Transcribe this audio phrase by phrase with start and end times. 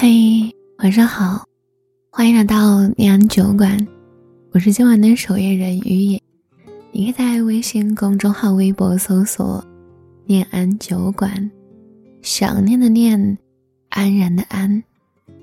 [0.00, 1.44] 嘿，晚上好，
[2.08, 3.76] 欢迎来到念安酒馆，
[4.52, 6.22] 我是今晚的守夜人于野。
[6.92, 9.60] 你可以在微信公众号、微博搜索
[10.24, 11.50] “念安酒馆”，
[12.22, 13.36] 想念的念，
[13.88, 14.80] 安然的安。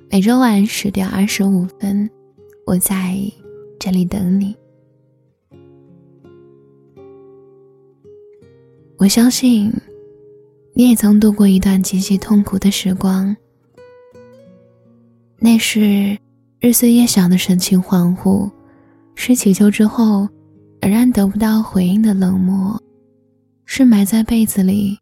[0.09, 2.09] 每周晚十点二十五分，
[2.65, 3.17] 我在
[3.77, 4.55] 这里等你。
[8.95, 9.69] 我相信，
[10.73, 13.35] 你也曾度过一段极其痛苦的时光。
[15.37, 16.17] 那是
[16.59, 18.49] 日思夜想的神情恍惚，
[19.15, 20.27] 是祈求之后
[20.81, 22.81] 仍然得不到回应的冷漠，
[23.65, 24.97] 是埋在被子里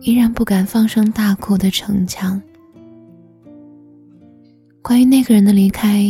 [0.00, 2.40] 依然不敢放声大哭的逞强。
[4.82, 6.04] 关于那个人的离开，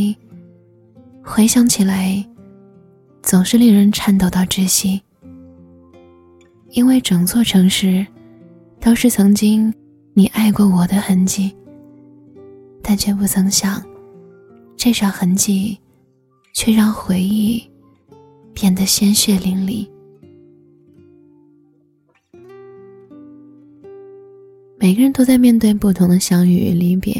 [1.22, 2.24] 回想起来，
[3.22, 5.00] 总是令人颤抖到窒息。
[6.70, 8.06] 因为整座城市，
[8.80, 9.74] 都是曾经
[10.14, 11.52] 你爱过我的痕迹，
[12.90, 13.80] 但却不曾想，
[14.76, 15.78] 这场痕迹，
[16.52, 17.62] 却让回忆
[18.52, 19.88] 变得鲜血淋漓。
[24.76, 27.16] 每个人都在面对不同的相遇与离别。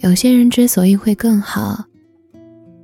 [0.00, 1.82] 有些人之所以会更好，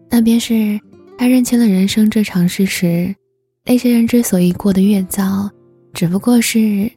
[0.08, 0.81] 那便是
[1.19, 3.14] 他认清了人生这场事实。
[3.67, 5.51] 那些人之所以过得越糟，
[5.92, 6.91] 只不过是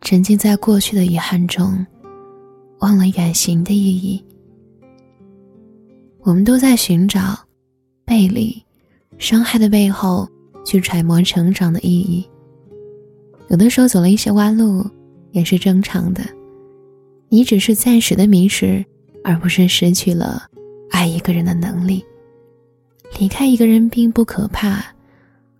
[0.00, 1.86] 沉浸在过去的遗憾中，
[2.82, 4.22] 忘了远行的意义。
[6.20, 7.38] 我们都在寻找
[8.04, 8.60] 背离、
[9.18, 10.28] 伤害的背后，
[10.64, 12.28] 去揣摩成长的意义。
[13.48, 14.84] 有的时候走了一些弯路，
[15.30, 16.22] 也是正常的。
[17.28, 18.84] 你只是暂时的迷失，
[19.22, 20.42] 而不是失去了
[20.90, 22.04] 爱一个人的能力。
[23.20, 24.84] 离开一个人并不可怕。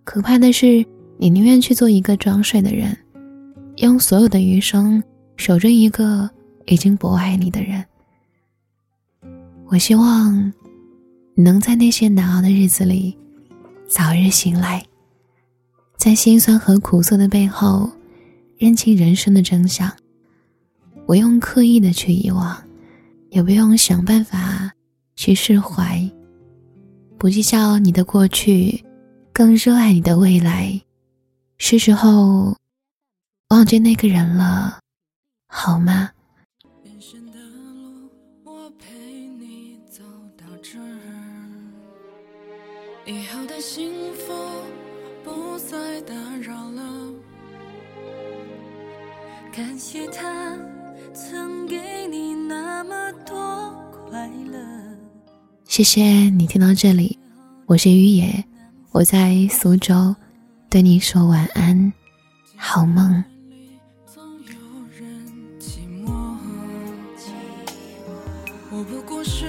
[0.03, 0.85] 可怕的是，
[1.17, 2.97] 你宁愿去做一个装睡的人，
[3.77, 5.01] 用所有的余生
[5.37, 6.29] 守着一个
[6.65, 7.83] 已经不爱你的人。
[9.65, 10.53] 我希望
[11.35, 13.17] 你能在那些难熬的日子里
[13.87, 14.85] 早日醒来，
[15.97, 17.91] 在心酸和苦涩的背后
[18.57, 19.91] 认清人生的真相。
[21.05, 22.63] 不用刻意的去遗忘，
[23.29, 24.71] 也不用想办法
[25.15, 26.09] 去释怀，
[27.17, 28.83] 不计较你的过去。
[29.33, 30.79] 更热爱你的未来，
[31.57, 32.55] 是时候
[33.49, 34.77] 忘记那个人了，
[35.47, 36.11] 好吗？
[43.05, 44.33] 以后的幸福
[45.25, 46.81] 不再打扰了。
[49.51, 50.57] 感谢他
[51.13, 54.57] 曾给你那么多快乐。
[55.65, 57.19] 谢谢你听到这里，
[57.65, 58.43] 我是于野。
[58.91, 60.15] 我在苏州，
[60.69, 61.91] 对你说晚安，
[62.55, 63.21] 好梦。
[68.71, 69.45] 我不过是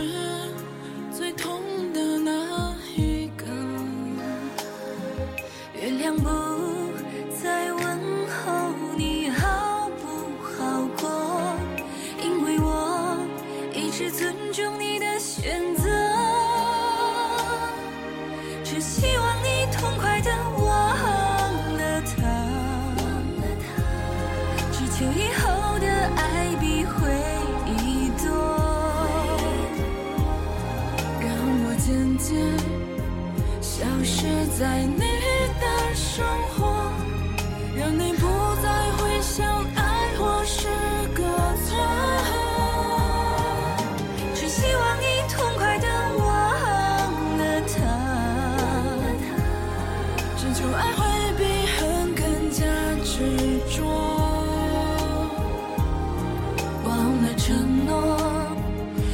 [31.86, 32.34] 渐渐
[33.60, 34.26] 消失
[34.58, 35.00] 在你
[35.60, 36.24] 的生
[36.56, 36.90] 活，
[37.76, 38.26] 让你不
[38.62, 40.66] 再回想爱或是
[41.14, 41.22] 个
[41.66, 41.76] 错。
[44.34, 45.86] 只希望你痛快的
[46.16, 46.26] 忘
[47.36, 47.76] 了他，
[50.38, 51.04] 只求爱会
[51.36, 51.44] 比
[51.76, 52.64] 恨更加
[53.04, 53.12] 执
[53.76, 53.84] 着。
[56.82, 56.90] 忘
[57.22, 57.92] 了承诺，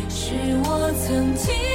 [0.09, 1.70] 是我曾经。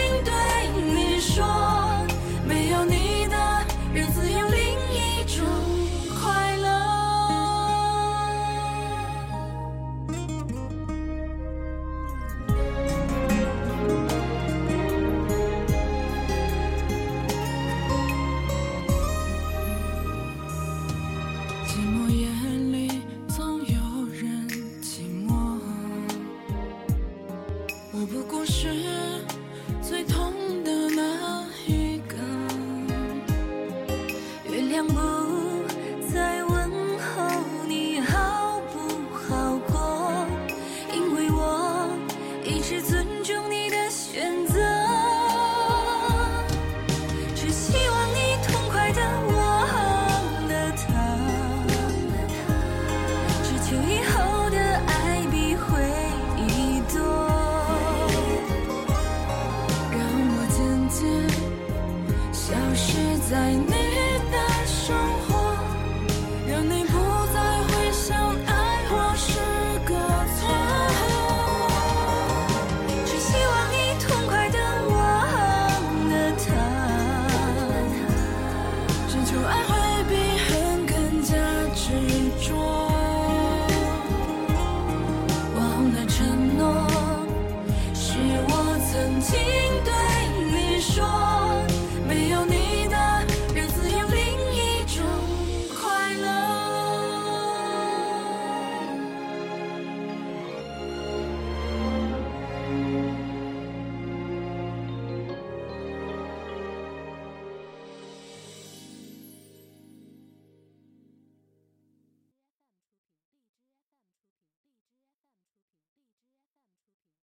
[28.05, 28.67] 不过是
[29.81, 30.34] 最痛
[63.29, 63.71] 在你
[64.31, 64.64] 的